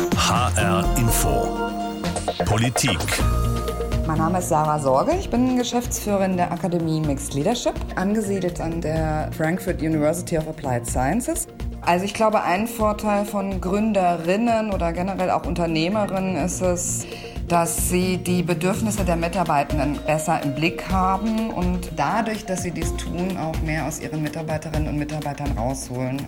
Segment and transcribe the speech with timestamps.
[0.00, 1.58] HR Info.
[2.46, 2.98] Politik.
[4.06, 5.12] Mein Name ist Sarah Sorge.
[5.18, 11.48] Ich bin Geschäftsführerin der Akademie Mixed Leadership, angesiedelt an der Frankfurt University of Applied Sciences.
[11.82, 17.04] Also ich glaube, ein Vorteil von Gründerinnen oder generell auch Unternehmerinnen ist es,
[17.46, 22.96] dass sie die Bedürfnisse der Mitarbeitenden besser im Blick haben und dadurch, dass sie dies
[22.96, 26.26] tun, auch mehr aus ihren Mitarbeiterinnen und Mitarbeitern rausholen.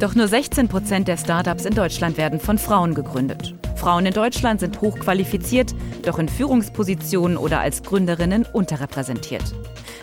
[0.00, 3.54] Doch nur 16 Prozent der Startups in Deutschland werden von Frauen gegründet.
[3.76, 9.54] Frauen in Deutschland sind hochqualifiziert, doch in Führungspositionen oder als Gründerinnen unterrepräsentiert.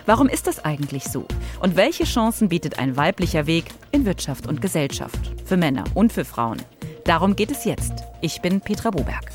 [0.06, 1.26] Warum ist das eigentlich so?
[1.60, 5.18] Und welche Chancen bietet ein weiblicher Weg in Wirtschaft und Gesellschaft?
[5.44, 6.62] Für Männer und für Frauen.
[7.04, 7.92] Darum geht es jetzt.
[8.22, 9.30] Ich bin Petra Boberg.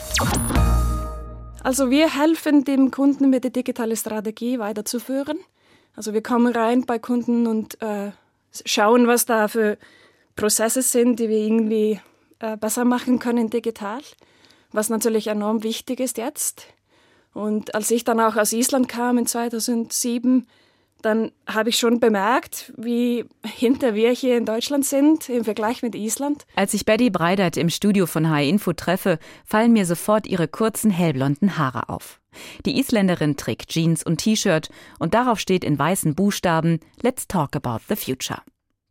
[1.64, 5.38] Also wir helfen dem Kunden mit der digitalen Strategie weiterzuführen.
[5.96, 8.12] Also wir kommen rein bei Kunden und äh,
[8.66, 9.78] schauen, was da für
[10.38, 12.00] Prozesse sind, die wir irgendwie
[12.40, 14.00] äh, besser machen können digital,
[14.72, 16.68] was natürlich enorm wichtig ist jetzt.
[17.34, 20.48] Und als ich dann auch aus Island kam in 2007,
[21.02, 25.94] dann habe ich schon bemerkt, wie hinter wir hier in Deutschland sind im Vergleich mit
[25.94, 26.46] Island.
[26.56, 30.90] Als ich Betty Breidert im Studio von High Info treffe, fallen mir sofort ihre kurzen
[30.90, 32.20] hellblonden Haare auf.
[32.66, 34.70] Die Isländerin trägt Jeans und T-Shirt
[35.00, 38.42] und darauf steht in weißen Buchstaben Let's talk about the future.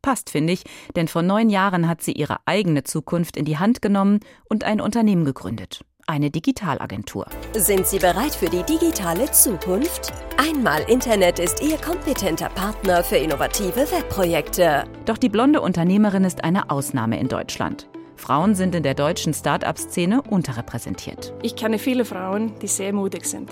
[0.07, 0.63] Passt, finde ich,
[0.95, 4.81] denn vor neun Jahren hat sie ihre eigene Zukunft in die Hand genommen und ein
[4.81, 7.27] Unternehmen gegründet eine Digitalagentur.
[7.55, 10.13] Sind Sie bereit für die digitale Zukunft?
[10.37, 14.85] Einmal Internet ist Ihr kompetenter Partner für innovative Webprojekte.
[15.05, 17.89] Doch die blonde Unternehmerin ist eine Ausnahme in Deutschland.
[18.15, 21.35] Frauen sind in der deutschen Start-up-Szene unterrepräsentiert.
[21.43, 23.51] Ich kenne viele Frauen, die sehr mutig sind.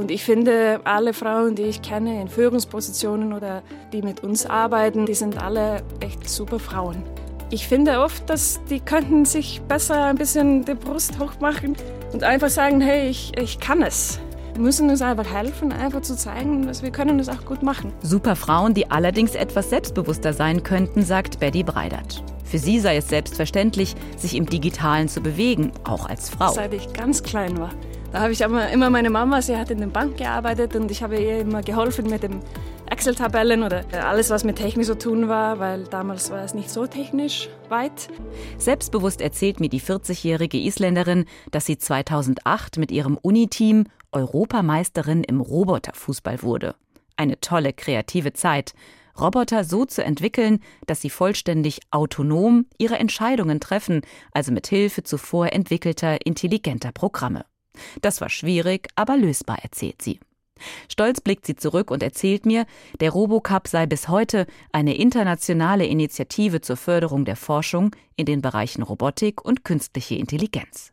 [0.00, 3.62] Und ich finde, alle Frauen, die ich kenne in Führungspositionen oder
[3.92, 7.02] die mit uns arbeiten, die sind alle echt super Frauen.
[7.50, 11.76] Ich finde oft, dass die könnten sich besser ein bisschen die Brust hochmachen
[12.14, 14.18] und einfach sagen, hey, ich, ich kann es.
[14.54, 17.92] Wir müssen uns einfach helfen, einfach zu zeigen, dass wir können es auch gut machen.
[18.02, 22.24] Super Frauen, die allerdings etwas selbstbewusster sein könnten, sagt Betty Breidert.
[22.46, 26.52] Für sie sei es selbstverständlich, sich im Digitalen zu bewegen, auch als Frau.
[26.52, 27.70] Seit ich ganz klein war.
[28.12, 31.16] Da habe ich immer meine Mama, sie hat in der Bank gearbeitet und ich habe
[31.16, 32.40] ihr immer geholfen mit dem
[32.90, 36.88] Excel-Tabellen oder alles, was mit Technik zu tun war, weil damals war es nicht so
[36.88, 38.08] technisch weit.
[38.58, 46.42] Selbstbewusst erzählt mir die 40-jährige Isländerin, dass sie 2008 mit ihrem Uniteam Europameisterin im Roboterfußball
[46.42, 46.74] wurde.
[47.16, 48.72] Eine tolle kreative Zeit.
[49.20, 54.00] Roboter so zu entwickeln, dass sie vollständig autonom ihre Entscheidungen treffen,
[54.32, 57.44] also mit Hilfe zuvor entwickelter intelligenter Programme.
[58.02, 60.20] Das war schwierig, aber lösbar, erzählt sie.
[60.88, 62.66] Stolz blickt sie zurück und erzählt mir,
[63.00, 68.82] der Robocup sei bis heute eine internationale Initiative zur Förderung der Forschung in den Bereichen
[68.82, 70.92] Robotik und künstliche Intelligenz.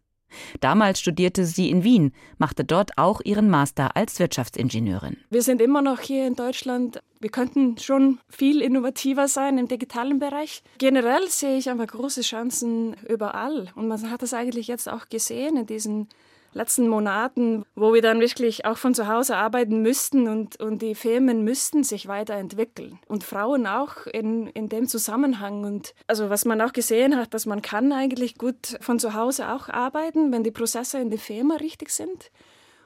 [0.59, 5.17] Damals studierte sie in Wien, machte dort auch ihren Master als Wirtschaftsingenieurin.
[5.29, 7.01] Wir sind immer noch hier in Deutschland.
[7.19, 10.63] Wir könnten schon viel innovativer sein im digitalen Bereich.
[10.79, 13.71] Generell sehe ich einfach große Chancen überall.
[13.75, 16.09] Und man hat das eigentlich jetzt auch gesehen in diesen
[16.57, 20.95] letzten Monaten, wo wir dann wirklich auch von zu Hause arbeiten müssten und, und die
[20.95, 22.99] Firmen müssten sich weiterentwickeln.
[23.07, 25.63] Und Frauen auch in, in dem Zusammenhang.
[25.63, 29.49] Und also was man auch gesehen hat, dass man kann eigentlich gut von zu Hause
[29.49, 32.31] auch arbeiten, wenn die Prozesse in der Firma richtig sind.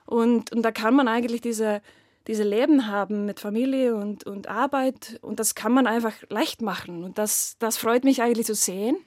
[0.05, 1.81] Und, und da kann man eigentlich diese,
[2.27, 5.17] diese Leben haben mit Familie und, und Arbeit.
[5.21, 7.03] Und das kann man einfach leicht machen.
[7.03, 8.97] Und das, das freut mich eigentlich zu sehen.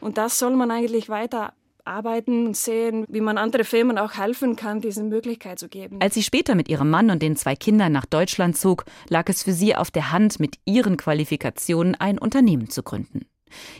[0.00, 1.52] Und das soll man eigentlich weiter
[1.90, 5.98] arbeiten und sehen, wie man andere Firmen auch helfen kann, diese Möglichkeit zu geben.
[6.00, 9.42] Als sie später mit ihrem Mann und den zwei Kindern nach Deutschland zog, lag es
[9.42, 13.26] für sie auf der Hand, mit ihren Qualifikationen ein Unternehmen zu gründen.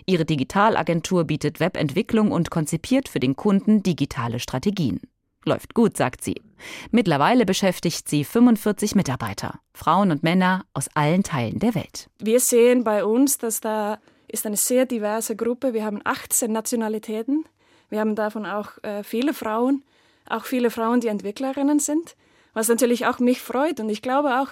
[0.05, 5.01] Ihre Digitalagentur bietet Webentwicklung und konzipiert für den Kunden digitale Strategien.
[5.45, 6.43] Läuft gut, sagt sie.
[6.91, 12.11] Mittlerweile beschäftigt sie 45 Mitarbeiter, Frauen und Männer aus allen Teilen der Welt.
[12.19, 13.99] Wir sehen bei uns, dass da
[14.29, 15.73] ist eine sehr diverse Gruppe.
[15.73, 17.45] Wir haben 18 Nationalitäten.
[17.91, 19.83] Wir haben davon auch äh, viele Frauen,
[20.29, 22.17] auch viele Frauen, die Entwicklerinnen sind,
[22.55, 23.81] was natürlich auch mich freut.
[23.81, 24.49] Und ich glaube auch,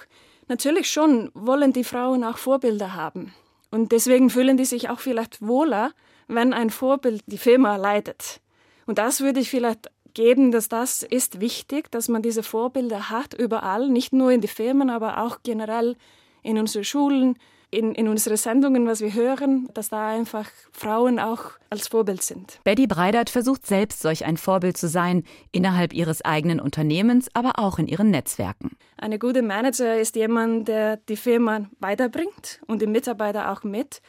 [0.47, 3.33] natürlich schon wollen die Frauen auch Vorbilder haben.
[3.71, 5.91] Und deswegen fühlen die sich auch vielleicht wohler,
[6.27, 8.41] wenn ein Vorbild die Firma leitet.
[8.85, 13.33] Und das würde ich vielleicht geben, dass das ist wichtig, dass man diese Vorbilder hat
[13.33, 15.95] überall, nicht nur in die Firmen, aber auch generell
[16.43, 17.37] in unseren Schulen,
[17.71, 22.59] in, in unsere Sendungen, was wir hören, dass da einfach Frauen auch als Vorbild sind.
[22.63, 27.77] Betty Breidert versucht selbst solch ein Vorbild zu sein, innerhalb ihres eigenen Unternehmens, aber auch
[27.79, 28.71] in ihren Netzwerken.
[28.97, 34.01] Eine gute Manager ist jemand, der die Firma weiterbringt und die Mitarbeiter auch mit,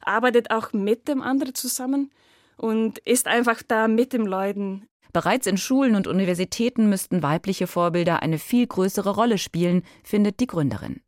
[0.00, 2.10] arbeitet auch mit dem anderen zusammen
[2.56, 4.88] und ist einfach da mit den Leuten.
[5.12, 10.46] Bereits in Schulen und Universitäten müssten weibliche Vorbilder eine viel größere Rolle spielen, findet die
[10.46, 11.00] Gründerin.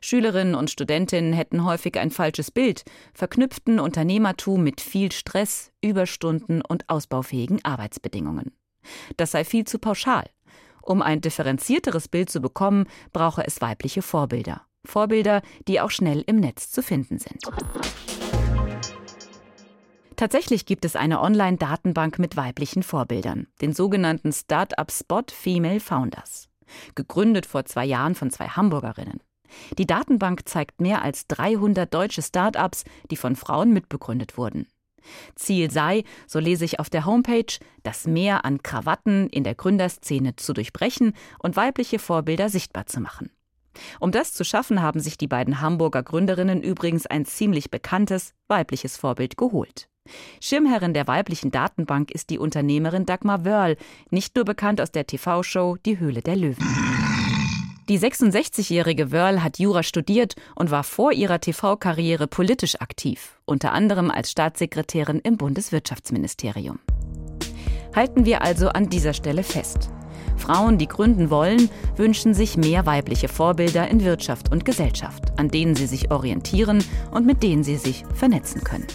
[0.00, 2.84] Schülerinnen und Studentinnen hätten häufig ein falsches Bild,
[3.14, 8.52] verknüpften Unternehmertum mit viel Stress, Überstunden und ausbaufähigen Arbeitsbedingungen.
[9.16, 10.24] Das sei viel zu pauschal.
[10.82, 14.62] Um ein differenzierteres Bild zu bekommen, brauche es weibliche Vorbilder.
[14.84, 17.42] Vorbilder, die auch schnell im Netz zu finden sind.
[20.16, 26.48] Tatsächlich gibt es eine Online-Datenbank mit weiblichen Vorbildern, den sogenannten Startup Spot Female Founders.
[26.94, 29.20] Gegründet vor zwei Jahren von zwei Hamburgerinnen.
[29.78, 34.66] Die Datenbank zeigt mehr als 300 deutsche Start-ups, die von Frauen mitbegründet wurden.
[35.34, 40.36] Ziel sei, so lese ich auf der Homepage, das Mehr an Krawatten in der Gründerszene
[40.36, 43.30] zu durchbrechen und weibliche Vorbilder sichtbar zu machen.
[44.00, 48.96] Um das zu schaffen, haben sich die beiden Hamburger Gründerinnen übrigens ein ziemlich bekanntes weibliches
[48.96, 49.88] Vorbild geholt.
[50.40, 53.76] Schirmherrin der weiblichen Datenbank ist die Unternehmerin Dagmar Wörl,
[54.10, 56.66] nicht nur bekannt aus der TV-Show Die Höhle der Löwen.
[57.88, 64.10] Die 66-jährige Wörl hat Jura studiert und war vor ihrer TV-Karriere politisch aktiv, unter anderem
[64.10, 66.80] als Staatssekretärin im Bundeswirtschaftsministerium.
[67.96, 69.88] Halten wir also an dieser Stelle fest.
[70.36, 75.74] Frauen, die gründen wollen, wünschen sich mehr weibliche Vorbilder in Wirtschaft und Gesellschaft, an denen
[75.74, 78.86] sie sich orientieren und mit denen sie sich vernetzen können.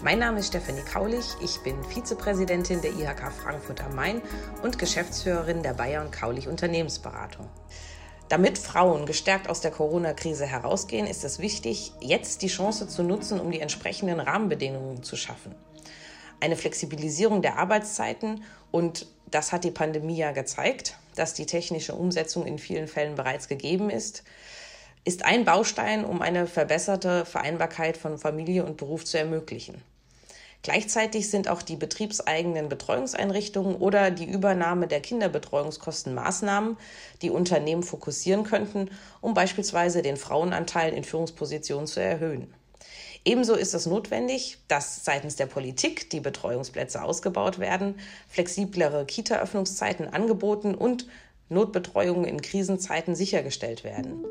[0.00, 4.22] Mein Name ist Stefanie Kaulich, ich bin Vizepräsidentin der IHK Frankfurt am Main
[4.62, 7.48] und Geschäftsführerin der Bayer und Kaulich Unternehmensberatung.
[8.28, 13.40] Damit Frauen gestärkt aus der Corona-Krise herausgehen, ist es wichtig, jetzt die Chance zu nutzen,
[13.40, 15.52] um die entsprechenden Rahmenbedingungen zu schaffen.
[16.38, 22.46] Eine Flexibilisierung der Arbeitszeiten und das hat die Pandemie ja gezeigt, dass die technische Umsetzung
[22.46, 24.22] in vielen Fällen bereits gegeben ist,
[25.04, 29.82] ist ein Baustein, um eine verbesserte Vereinbarkeit von Familie und Beruf zu ermöglichen.
[30.62, 36.76] Gleichzeitig sind auch die betriebseigenen Betreuungseinrichtungen oder die Übernahme der Kinderbetreuungskosten Maßnahmen,
[37.22, 38.90] die Unternehmen fokussieren könnten,
[39.20, 42.52] um beispielsweise den Frauenanteil in Führungspositionen zu erhöhen.
[43.24, 47.96] Ebenso ist es notwendig, dass seitens der Politik die Betreuungsplätze ausgebaut werden,
[48.28, 51.06] flexiblere Kita-Öffnungszeiten angeboten und
[51.48, 54.24] Notbetreuungen in Krisenzeiten sichergestellt werden.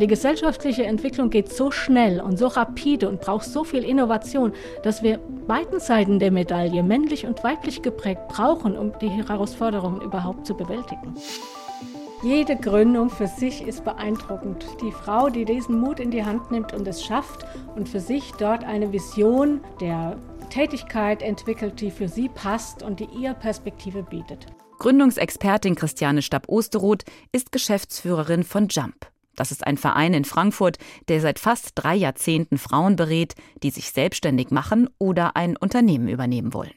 [0.00, 4.52] Die gesellschaftliche Entwicklung geht so schnell und so rapide und braucht so viel Innovation,
[4.82, 10.46] dass wir beiden Seiten der Medaille, männlich und weiblich geprägt, brauchen, um die Herausforderungen überhaupt
[10.46, 11.14] zu bewältigen.
[12.24, 14.66] Jede Gründung für sich ist beeindruckend.
[14.82, 18.32] Die Frau, die diesen Mut in die Hand nimmt und es schafft und für sich
[18.38, 20.16] dort eine Vision der
[20.50, 24.46] Tätigkeit entwickelt, die für sie passt und die ihr Perspektive bietet.
[24.78, 29.13] Gründungsexpertin Christiane Stapp-Osteroth ist Geschäftsführerin von Jump.
[29.36, 30.78] Das ist ein Verein in Frankfurt,
[31.08, 36.54] der seit fast drei Jahrzehnten Frauen berät, die sich selbstständig machen oder ein Unternehmen übernehmen
[36.54, 36.74] wollen.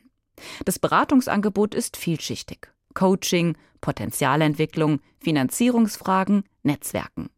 [0.65, 2.71] Das Beratungsangebot ist vielschichtig.
[2.94, 7.30] Coaching, Potenzialentwicklung, Finanzierungsfragen, Netzwerken.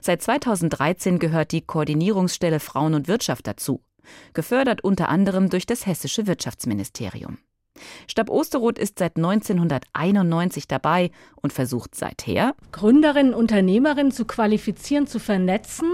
[0.00, 3.82] Seit 2013 gehört die Koordinierungsstelle Frauen und Wirtschaft dazu,
[4.32, 7.38] gefördert unter anderem durch das hessische Wirtschaftsministerium.
[8.06, 15.88] Stab Osteroth ist seit 1991 dabei und versucht seither, Gründerinnen, Unternehmerinnen zu qualifizieren, zu vernetzen,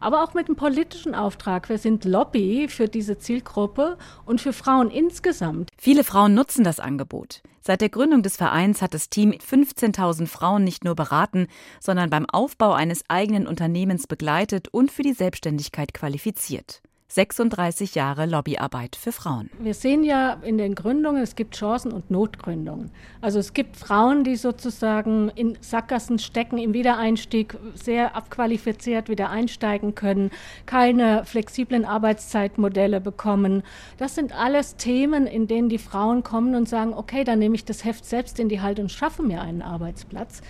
[0.00, 1.68] aber auch mit einem politischen Auftrag.
[1.68, 5.70] Wir sind Lobby für diese Zielgruppe und für Frauen insgesamt.
[5.76, 7.42] Viele Frauen nutzen das Angebot.
[7.60, 11.48] Seit der Gründung des Vereins hat das Team 15.000 Frauen nicht nur beraten,
[11.80, 16.80] sondern beim Aufbau eines eigenen Unternehmens begleitet und für die Selbstständigkeit qualifiziert.
[17.10, 19.48] 36 Jahre Lobbyarbeit für Frauen.
[19.58, 22.90] Wir sehen ja in den Gründungen, es gibt Chancen und Notgründungen.
[23.22, 29.94] Also es gibt Frauen, die sozusagen in Sackgassen stecken, im Wiedereinstieg sehr abqualifiziert wieder einsteigen
[29.94, 30.30] können,
[30.66, 33.62] keine flexiblen Arbeitszeitmodelle bekommen.
[33.96, 37.64] Das sind alles Themen, in denen die Frauen kommen und sagen, okay, dann nehme ich
[37.64, 40.42] das Heft selbst in die Hand und schaffe mir einen Arbeitsplatz.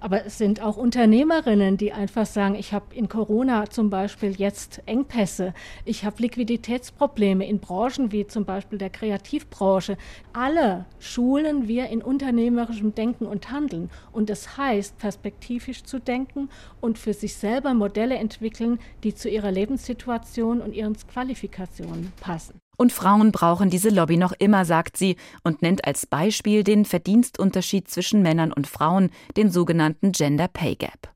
[0.00, 4.80] Aber es sind auch Unternehmerinnen, die einfach sagen, ich habe in Corona zum Beispiel jetzt
[4.86, 9.96] Engpässe, ich habe Liquiditätsprobleme in Branchen wie zum Beispiel der Kreativbranche.
[10.32, 13.90] Alle schulen wir in unternehmerischem Denken und Handeln.
[14.12, 16.48] Und das heißt, perspektivisch zu denken
[16.80, 22.60] und für sich selber Modelle entwickeln, die zu ihrer Lebenssituation und ihren Qualifikationen passen.
[22.80, 27.90] Und Frauen brauchen diese Lobby noch immer, sagt sie und nennt als Beispiel den Verdienstunterschied
[27.90, 31.12] zwischen Männern und Frauen, den sogenannten Gender Pay Gap.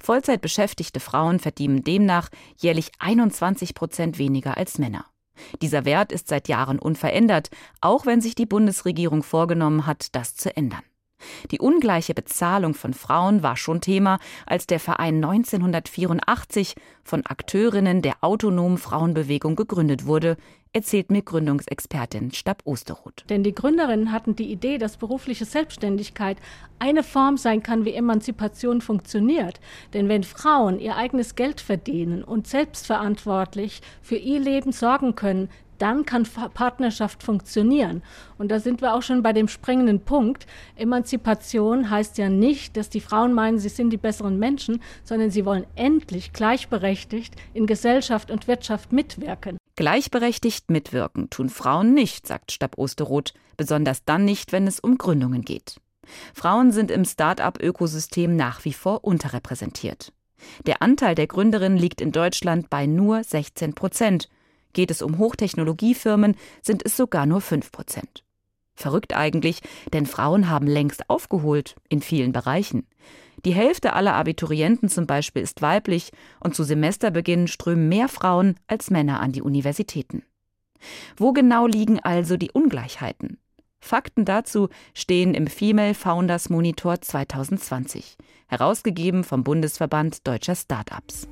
[0.00, 5.04] Vollzeitbeschäftigte Frauen verdienen demnach jährlich 21 Prozent weniger als Männer.
[5.60, 7.50] Dieser Wert ist seit Jahren unverändert,
[7.80, 10.82] auch wenn sich die Bundesregierung vorgenommen hat, das zu ändern.
[11.50, 16.74] Die ungleiche Bezahlung von Frauen war schon Thema, als der Verein 1984
[17.04, 20.36] von Akteurinnen der autonomen Frauenbewegung gegründet wurde,
[20.72, 23.24] erzählt mir Gründungsexpertin Stab Osterroth.
[23.28, 26.36] Denn die Gründerinnen hatten die Idee, dass berufliche Selbstständigkeit
[26.78, 29.60] eine Form sein kann, wie Emanzipation funktioniert.
[29.92, 35.48] Denn wenn Frauen ihr eigenes Geld verdienen und selbstverantwortlich für ihr Leben sorgen können,
[35.80, 38.02] dann kann Partnerschaft funktionieren.
[38.38, 40.46] Und da sind wir auch schon bei dem springenden Punkt.
[40.76, 45.44] Emanzipation heißt ja nicht, dass die Frauen meinen, sie sind die besseren Menschen, sondern sie
[45.44, 49.56] wollen endlich gleichberechtigt in Gesellschaft und Wirtschaft mitwirken.
[49.76, 55.42] Gleichberechtigt mitwirken tun Frauen nicht, sagt Stab Osteroth, besonders dann nicht, wenn es um Gründungen
[55.42, 55.80] geht.
[56.34, 60.12] Frauen sind im Start-up-Ökosystem nach wie vor unterrepräsentiert.
[60.66, 64.28] Der Anteil der Gründerinnen liegt in Deutschland bei nur 16 Prozent
[64.72, 68.24] Geht es um Hochtechnologiefirmen, sind es sogar nur 5 Prozent.
[68.74, 69.60] Verrückt eigentlich,
[69.92, 72.86] denn Frauen haben längst aufgeholt, in vielen Bereichen.
[73.44, 78.90] Die Hälfte aller Abiturienten zum Beispiel ist weiblich und zu Semesterbeginn strömen mehr Frauen als
[78.90, 80.22] Männer an die Universitäten.
[81.16, 83.38] Wo genau liegen also die Ungleichheiten?
[83.80, 91.26] Fakten dazu stehen im Female Founders Monitor 2020, herausgegeben vom Bundesverband deutscher Startups.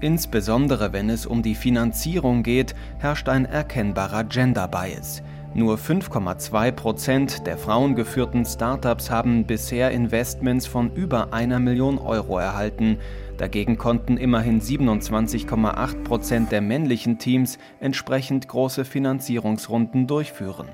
[0.00, 5.22] Insbesondere wenn es um die Finanzierung geht, herrscht ein erkennbarer Gender Bias.
[5.56, 12.98] Nur 5,2 Prozent der frauengeführten Startups haben bisher Investments von über einer Million Euro erhalten.
[13.38, 20.66] Dagegen konnten immerhin 27,8 Prozent der männlichen Teams entsprechend große Finanzierungsrunden durchführen.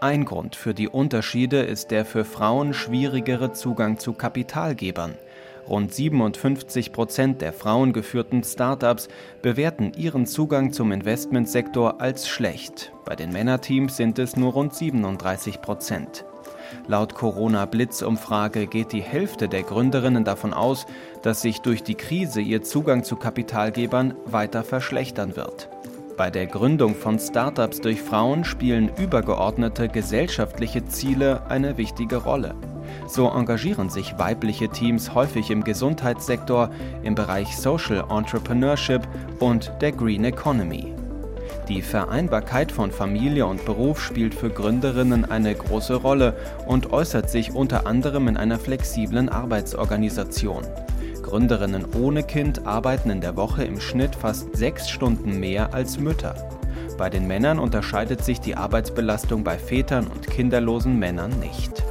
[0.00, 5.14] Ein Grund für die Unterschiede ist der für Frauen schwierigere Zugang zu Kapitalgebern.
[5.68, 9.08] Rund 57 Prozent der frauengeführten Startups
[9.42, 12.92] bewerten ihren Zugang zum Investmentsektor als schlecht.
[13.04, 16.24] Bei den Männerteams sind es nur rund 37 Prozent.
[16.86, 20.86] Laut Corona-Blitz-Umfrage geht die Hälfte der Gründerinnen davon aus,
[21.22, 25.68] dass sich durch die Krise ihr Zugang zu Kapitalgebern weiter verschlechtern wird.
[26.20, 32.54] Bei der Gründung von Startups durch Frauen spielen übergeordnete gesellschaftliche Ziele eine wichtige Rolle.
[33.06, 36.68] So engagieren sich weibliche Teams häufig im Gesundheitssektor,
[37.02, 39.00] im Bereich Social Entrepreneurship
[39.38, 40.92] und der Green Economy.
[41.70, 46.36] Die Vereinbarkeit von Familie und Beruf spielt für Gründerinnen eine große Rolle
[46.66, 50.64] und äußert sich unter anderem in einer flexiblen Arbeitsorganisation.
[51.30, 56.34] Gründerinnen ohne Kind arbeiten in der Woche im Schnitt fast sechs Stunden mehr als Mütter.
[56.98, 61.84] Bei den Männern unterscheidet sich die Arbeitsbelastung bei Vätern und kinderlosen Männern nicht.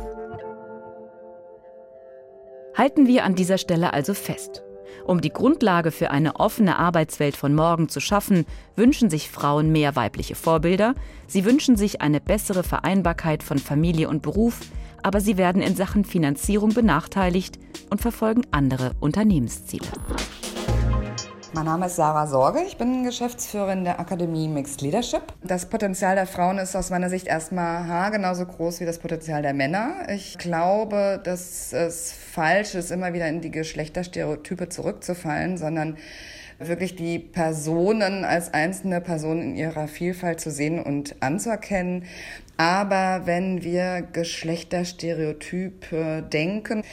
[2.76, 4.62] Halten wir an dieser Stelle also fest.
[5.06, 9.96] Um die Grundlage für eine offene Arbeitswelt von morgen zu schaffen, wünschen sich Frauen mehr
[9.96, 10.96] weibliche Vorbilder,
[11.28, 14.60] sie wünschen sich eine bessere Vereinbarkeit von Familie und Beruf,
[15.04, 19.88] aber sie werden in Sachen Finanzierung benachteiligt und verfolgen andere Unternehmensziele.
[21.52, 25.24] Mein Name ist Sarah Sorge, ich bin Geschäftsführerin der Akademie Mixed Leadership.
[25.44, 29.42] Das Potenzial der Frauen ist aus meiner Sicht erstmal H genauso groß wie das Potenzial
[29.42, 30.08] der Männer.
[30.14, 35.98] Ich glaube, dass es falsch ist, immer wieder in die Geschlechterstereotype zurückzufallen, sondern
[36.60, 42.06] wirklich die Personen als einzelne Personen in ihrer Vielfalt zu sehen und anzuerkennen.
[42.58, 46.84] Aber wenn wir Geschlechterstereotype denken,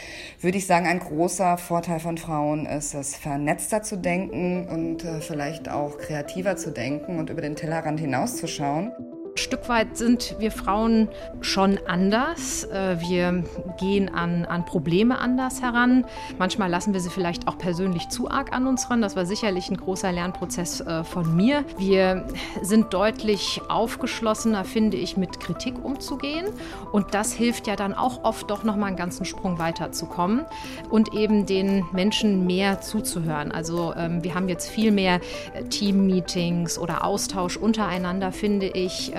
[0.41, 5.21] würde ich sagen, ein großer Vorteil von Frauen ist es, vernetzter zu denken und äh,
[5.21, 8.93] vielleicht auch kreativer zu denken und über den Tellerrand hinauszuschauen.
[9.37, 11.09] Ein Stück weit sind wir Frauen
[11.43, 12.65] schon anders.
[12.65, 13.45] Äh, wir
[13.79, 16.07] gehen an, an Probleme anders heran.
[16.39, 19.03] Manchmal lassen wir sie vielleicht auch persönlich zu arg an uns ran.
[19.03, 21.67] Das war sicherlich ein großer Lernprozess äh, von mir.
[21.77, 22.25] Wir
[22.63, 26.47] sind deutlich aufgeschlossener, finde ich, mit Kritik umzugehen.
[26.91, 30.47] Und das hilft ja dann auch oft doch noch mal einen ganzen Sprung weiterzukommen
[30.89, 33.53] und eben den Menschen mehr zuzuhören.
[33.53, 35.21] Also ähm, wir haben jetzt viel mehr
[35.53, 39.13] äh, Team-Meetings oder Austausch untereinander, finde ich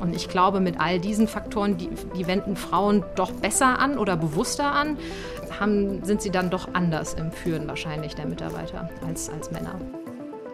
[0.00, 4.16] und ich glaube, mit all diesen Faktoren, die, die wenden Frauen doch besser an oder
[4.16, 4.98] bewusster an,
[5.58, 9.74] haben, sind sie dann doch anders im Führen wahrscheinlich der Mitarbeiter als, als Männer.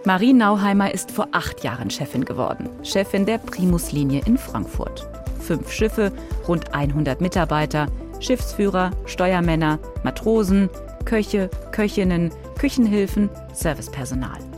[0.04, 2.68] Marie Nauheimer ist vor acht Jahren Chefin geworden.
[2.82, 5.08] Chefin der Primuslinie in Frankfurt.
[5.40, 6.12] Fünf Schiffe,
[6.46, 7.86] rund 100 Mitarbeiter,
[8.20, 10.68] Schiffsführer, Steuermänner, Matrosen,
[11.04, 14.53] Köche, Köchinnen, Küchenhilfen, Servicepersonal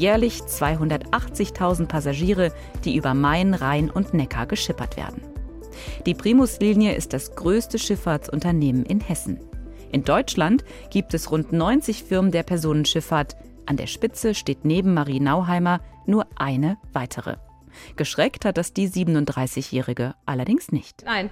[0.00, 2.52] jährlich 280.000 Passagiere,
[2.84, 5.22] die über Main, Rhein und Neckar geschippert werden.
[6.06, 9.38] Die Primus-Linie ist das größte Schifffahrtsunternehmen in Hessen.
[9.92, 13.36] In Deutschland gibt es rund 90 Firmen der Personenschifffahrt.
[13.66, 17.36] An der Spitze steht neben Marie Nauheimer nur eine weitere.
[17.96, 21.04] Geschreckt hat das die 37-Jährige allerdings nicht.
[21.04, 21.30] Nein,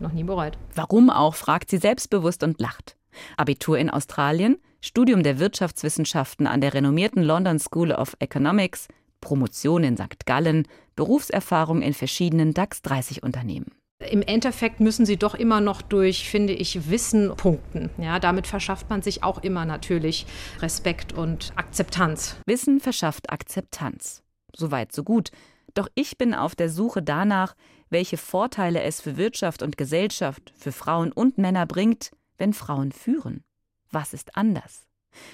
[0.00, 0.58] noch nie bereut.
[0.74, 2.96] Warum auch, fragt sie selbstbewusst und lacht.
[3.36, 8.88] Abitur in Australien, Studium der Wirtschaftswissenschaften an der renommierten London School of Economics,
[9.20, 10.26] Promotion in St.
[10.26, 13.66] Gallen, Berufserfahrung in verschiedenen DAX 30 Unternehmen.
[14.10, 17.88] Im Endeffekt müssen sie doch immer noch durch, finde ich, Wissen punkten.
[17.96, 20.26] Ja, damit verschafft man sich auch immer natürlich
[20.60, 22.36] Respekt und Akzeptanz.
[22.46, 24.22] Wissen verschafft Akzeptanz.
[24.54, 25.30] Soweit, so gut.
[25.72, 27.54] Doch ich bin auf der Suche danach,
[27.88, 33.45] welche Vorteile es für Wirtschaft und Gesellschaft, für Frauen und Männer bringt, wenn Frauen führen.
[33.90, 34.86] Was ist anders?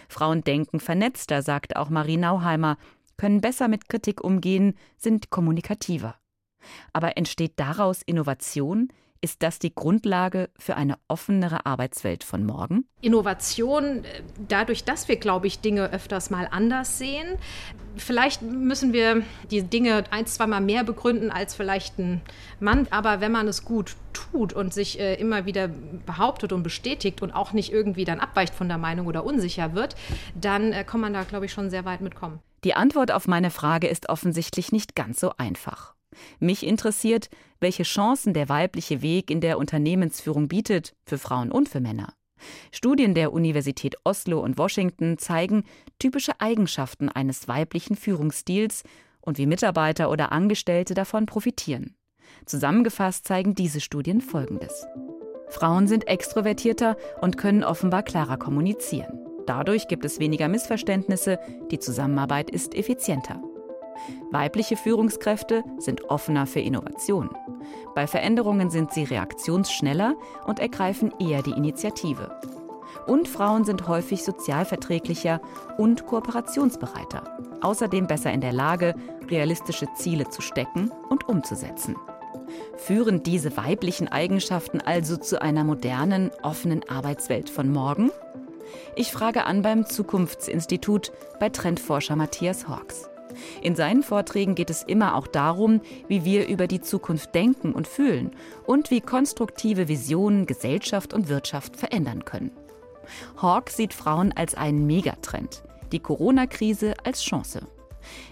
[0.09, 2.77] Frauen denken vernetzter, sagt auch Marie Nauheimer,
[3.17, 6.17] können besser mit Kritik umgehen, sind kommunikativer.
[6.93, 8.93] Aber entsteht daraus Innovation?
[9.25, 12.87] Ist das die Grundlage für eine offenere Arbeitswelt von morgen?
[13.03, 17.39] Innovation, äh, dadurch, dass wir, glaube ich, Dinge öfters mal anders sehen.
[17.97, 22.21] Vielleicht müssen wir die Dinge ein, zweimal mehr begründen als vielleicht ein
[22.59, 22.89] Mann.
[22.91, 25.69] Aber wenn man es gut tut und sich äh, immer wieder
[26.05, 29.95] behauptet und bestätigt und auch nicht irgendwie dann abweicht von der Meinung oder unsicher wird,
[30.35, 32.41] dann äh, kann man da, glaube ich, schon sehr weit mitkommen.
[32.65, 35.95] Die Antwort auf meine Frage ist offensichtlich nicht ganz so einfach.
[36.39, 37.29] Mich interessiert,
[37.61, 42.15] welche Chancen der weibliche Weg in der Unternehmensführung bietet, für Frauen und für Männer.
[42.73, 45.65] Studien der Universität Oslo und Washington zeigen
[45.99, 48.83] typische Eigenschaften eines weiblichen Führungsstils
[49.21, 51.95] und wie Mitarbeiter oder Angestellte davon profitieren.
[52.47, 54.87] Zusammengefasst zeigen diese Studien Folgendes.
[55.49, 59.21] Frauen sind extrovertierter und können offenbar klarer kommunizieren.
[59.47, 61.39] Dadurch gibt es weniger Missverständnisse,
[61.71, 63.43] die Zusammenarbeit ist effizienter.
[64.31, 67.31] Weibliche Führungskräfte sind offener für Innovation.
[67.95, 70.15] Bei Veränderungen sind sie reaktionsschneller
[70.47, 72.39] und ergreifen eher die Initiative.
[73.07, 75.41] Und Frauen sind häufig sozialverträglicher
[75.77, 77.39] und kooperationsbereiter.
[77.61, 78.95] Außerdem besser in der Lage,
[79.29, 81.97] realistische Ziele zu stecken und umzusetzen.
[82.77, 88.11] Führen diese weiblichen Eigenschaften also zu einer modernen, offenen Arbeitswelt von morgen?
[88.97, 93.12] Ich frage an beim Zukunftsinstitut bei Trendforscher Matthias Hawks.
[93.63, 97.87] In seinen Vorträgen geht es immer auch darum, wie wir über die Zukunft denken und
[97.87, 98.33] fühlen
[98.67, 102.51] und wie konstruktive Visionen Gesellschaft und Wirtschaft verändern können.
[103.41, 107.67] Hawk sieht Frauen als einen Megatrend, die Corona-Krise als Chance.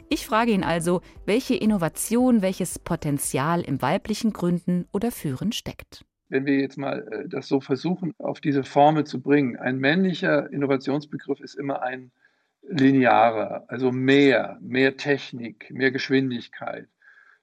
[0.08, 6.04] Ich frage ihn also, welche Innovation, welches Potenzial im weiblichen Gründen oder Führen steckt.
[6.28, 10.50] Wenn wir jetzt mal äh, das so versuchen, auf diese Formel zu bringen, ein männlicher
[10.52, 12.12] Innovationsbegriff ist immer ein
[12.62, 16.88] linearer, also mehr, mehr Technik, mehr Geschwindigkeit,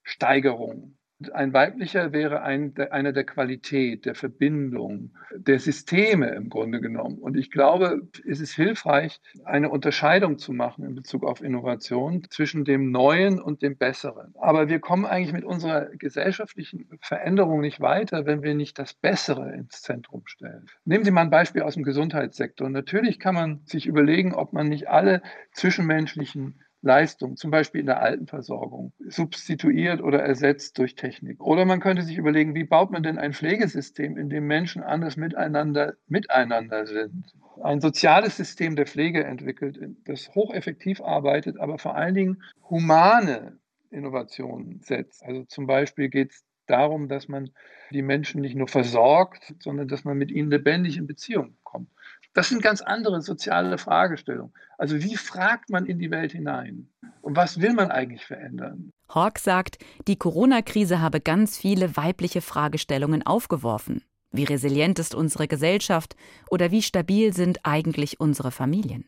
[0.03, 0.97] Steigerung.
[1.33, 7.17] Ein weiblicher wäre ein, einer der Qualität, der Verbindung, der Systeme im Grunde genommen.
[7.17, 12.65] Und ich glaube, es ist hilfreich, eine Unterscheidung zu machen in Bezug auf Innovation zwischen
[12.65, 14.35] dem Neuen und dem Besseren.
[14.39, 19.55] Aber wir kommen eigentlich mit unserer gesellschaftlichen Veränderung nicht weiter, wenn wir nicht das Bessere
[19.55, 20.67] ins Zentrum stellen.
[20.85, 22.69] Nehmen Sie mal ein Beispiel aus dem Gesundheitssektor.
[22.69, 28.01] Natürlich kann man sich überlegen, ob man nicht alle zwischenmenschlichen Leistung, zum Beispiel in der
[28.01, 31.41] Altenversorgung, substituiert oder ersetzt durch Technik.
[31.41, 35.17] Oder man könnte sich überlegen, wie baut man denn ein Pflegesystem, in dem Menschen anders
[35.17, 37.33] miteinander, miteinander sind.
[37.63, 43.57] Ein soziales System der Pflege entwickelt, das hocheffektiv arbeitet, aber vor allen Dingen humane
[43.89, 45.23] Innovationen setzt.
[45.23, 47.49] Also zum Beispiel geht es darum, dass man
[47.91, 51.89] die Menschen nicht nur versorgt, sondern dass man mit ihnen lebendig in Beziehung kommt.
[52.33, 54.53] Das sind ganz andere soziale Fragestellungen.
[54.77, 56.89] Also wie fragt man in die Welt hinein?
[57.21, 58.91] Und was will man eigentlich verändern?
[59.09, 64.03] Hawk sagt, die Corona-Krise habe ganz viele weibliche Fragestellungen aufgeworfen.
[64.31, 66.15] Wie resilient ist unsere Gesellschaft
[66.49, 69.07] oder wie stabil sind eigentlich unsere Familien?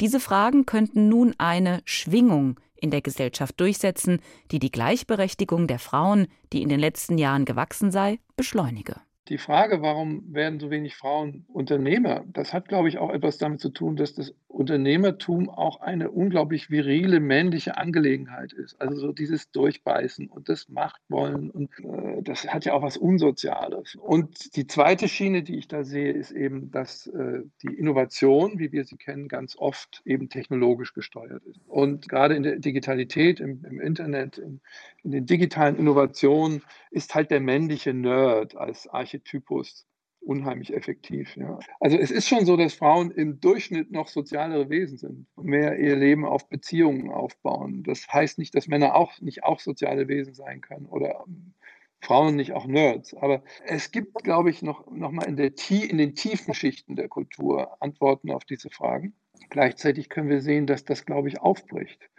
[0.00, 6.26] Diese Fragen könnten nun eine Schwingung in der Gesellschaft durchsetzen, die die Gleichberechtigung der Frauen,
[6.52, 8.96] die in den letzten Jahren gewachsen sei, beschleunige.
[9.28, 13.60] Die Frage, warum werden so wenig Frauen Unternehmer, das hat, glaube ich, auch etwas damit
[13.60, 18.80] zu tun, dass das Unternehmertum auch eine unglaublich virile männliche Angelegenheit ist.
[18.80, 23.94] Also so dieses Durchbeißen und das Machtwollen und äh, das hat ja auch was Unsoziales.
[23.96, 28.72] Und die zweite Schiene, die ich da sehe, ist eben, dass äh, die Innovation, wie
[28.72, 31.60] wir sie kennen, ganz oft eben technologisch gesteuert ist.
[31.66, 34.60] Und gerade in der Digitalität, im, im Internet, in,
[35.04, 39.86] in den digitalen Innovationen ist halt der männliche Nerd als Archetypus
[40.20, 41.36] unheimlich effektiv.
[41.36, 41.58] Ja.
[41.80, 45.96] Also es ist schon so, dass Frauen im Durchschnitt noch sozialere Wesen sind, mehr ihr
[45.96, 47.82] Leben auf Beziehungen aufbauen.
[47.82, 51.52] Das heißt nicht, dass Männer auch nicht auch soziale Wesen sein können oder ähm,
[52.00, 53.14] Frauen nicht auch Nerds.
[53.14, 57.08] Aber es gibt, glaube ich, noch, noch mal in, der, in den tiefen Schichten der
[57.08, 59.14] Kultur Antworten auf diese Fragen.
[59.50, 62.10] Gleichzeitig können wir sehen, dass das, glaube ich, aufbricht.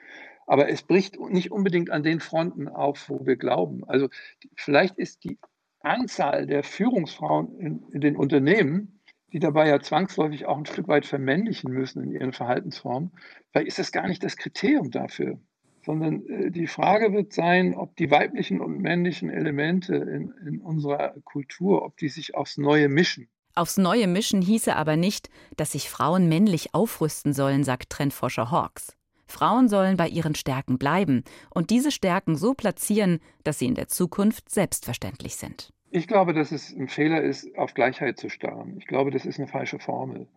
[0.45, 3.83] Aber es bricht nicht unbedingt an den Fronten auf, wo wir glauben.
[3.87, 4.09] Also
[4.55, 5.39] vielleicht ist die
[5.79, 8.99] Anzahl der Führungsfrauen in, in den Unternehmen,
[9.31, 13.11] die dabei ja zwangsläufig auch ein Stück weit vermännlichen müssen in ihren Verhaltensformen,
[13.53, 15.39] weil ist das gar nicht das Kriterium dafür,
[15.85, 21.15] sondern äh, die Frage wird sein, ob die weiblichen und männlichen Elemente in, in unserer
[21.23, 23.27] Kultur, ob die sich aufs Neue mischen.
[23.55, 28.95] Aufs Neue mischen hieße aber nicht, dass sich Frauen männlich aufrüsten sollen, sagt Trendforscher Hawks.
[29.27, 33.87] Frauen sollen bei ihren Stärken bleiben und diese Stärken so platzieren, dass sie in der
[33.87, 35.71] Zukunft selbstverständlich sind.
[35.91, 38.75] Ich glaube, dass es ein Fehler ist, auf Gleichheit zu starren.
[38.77, 40.27] Ich glaube, das ist eine falsche Formel,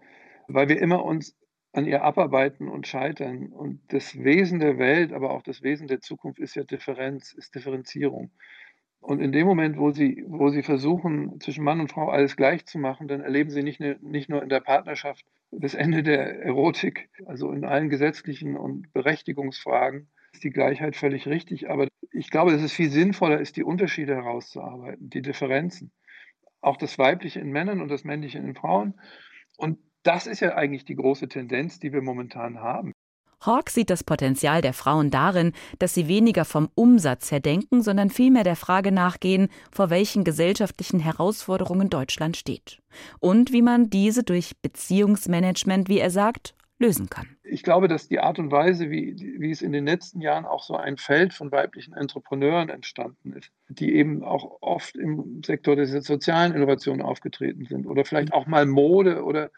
[0.46, 1.34] weil wir immer uns
[1.72, 3.48] an ihr abarbeiten und scheitern.
[3.48, 7.54] Und das Wesen der Welt, aber auch das Wesen der Zukunft ist ja Differenz, ist
[7.54, 8.30] Differenzierung.
[9.00, 12.66] Und in dem Moment, wo sie, wo sie versuchen, zwischen Mann und Frau alles gleich
[12.66, 17.08] zu machen, dann erleben sie nicht, nicht nur in der Partnerschaft das Ende der Erotik,
[17.26, 21.70] also in allen gesetzlichen und Berechtigungsfragen ist die Gleichheit völlig richtig.
[21.70, 25.92] Aber ich glaube, dass es viel sinnvoller ist, die Unterschiede herauszuarbeiten, die Differenzen.
[26.60, 29.00] Auch das Weibliche in Männern und das Männliche in Frauen.
[29.56, 32.92] Und das ist ja eigentlich die große Tendenz, die wir momentan haben.
[33.40, 38.10] Hawke sieht das Potenzial der Frauen darin, dass sie weniger vom Umsatz her denken, sondern
[38.10, 42.80] vielmehr der Frage nachgehen, vor welchen gesellschaftlichen Herausforderungen Deutschland steht
[43.20, 47.26] und wie man diese durch Beziehungsmanagement, wie er sagt, lösen kann.
[47.42, 50.62] Ich glaube, dass die Art und Weise, wie, wie es in den letzten Jahren auch
[50.62, 55.86] so ein Feld von weiblichen Entrepreneuren entstanden ist, die eben auch oft im Sektor der
[55.86, 59.50] sozialen Innovation aufgetreten sind oder vielleicht auch mal Mode oder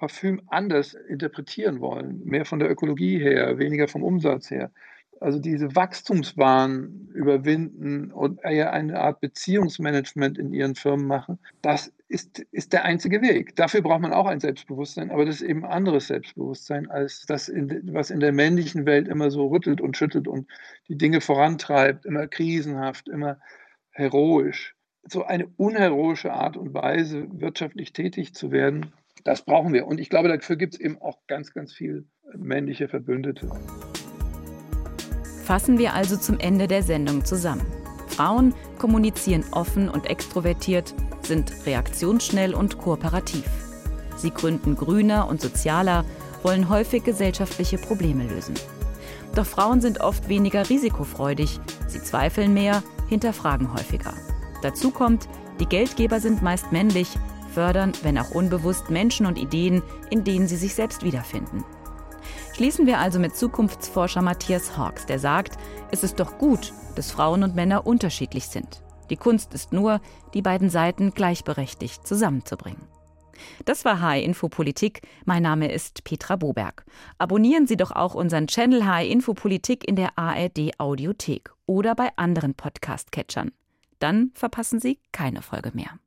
[0.00, 4.72] Parfüm anders interpretieren wollen, mehr von der Ökologie her, weniger vom Umsatz her.
[5.20, 12.38] Also diese Wachstumswahn überwinden und eher eine Art Beziehungsmanagement in ihren Firmen machen, das ist,
[12.50, 13.54] ist der einzige Weg.
[13.54, 17.92] Dafür braucht man auch ein Selbstbewusstsein, aber das ist eben anderes Selbstbewusstsein als das, in,
[17.92, 20.48] was in der männlichen Welt immer so rüttelt und schüttelt und
[20.88, 23.38] die Dinge vorantreibt, immer krisenhaft, immer
[23.90, 24.74] heroisch.
[25.06, 28.92] So eine unheroische Art und Weise, wirtschaftlich tätig zu werden,
[29.24, 29.86] das brauchen wir.
[29.86, 32.06] Und ich glaube, dafür gibt es eben auch ganz, ganz viel
[32.36, 33.50] männliche Verbündete.
[35.44, 37.66] Fassen wir also zum Ende der Sendung zusammen.
[38.06, 43.44] Frauen kommunizieren offen und extrovertiert, sind reaktionsschnell und kooperativ.
[44.16, 46.04] Sie gründen grüner und sozialer,
[46.42, 48.54] wollen häufig gesellschaftliche Probleme lösen.
[49.34, 54.14] Doch Frauen sind oft weniger risikofreudig, sie zweifeln mehr, hinterfragen häufiger.
[54.62, 55.28] Dazu kommt,
[55.60, 57.16] die Geldgeber sind meist männlich,
[57.50, 61.64] fördern, wenn auch unbewusst, Menschen und Ideen, in denen sie sich selbst wiederfinden.
[62.54, 65.58] Schließen wir also mit Zukunftsforscher Matthias Hawks, der sagt,
[65.90, 68.82] es ist doch gut, dass Frauen und Männer unterschiedlich sind.
[69.08, 70.00] Die Kunst ist nur,
[70.34, 72.86] die beiden Seiten gleichberechtigt zusammenzubringen.
[73.64, 75.02] Das war Hi Info Politik.
[75.24, 76.84] Mein Name ist Petra Boberg.
[77.18, 82.10] Abonnieren Sie doch auch unseren Channel Hi Info Politik in der ARD Audiothek oder bei
[82.16, 83.52] anderen Podcast-Catchern.
[83.98, 85.98] Dann verpassen Sie keine Folge mehr.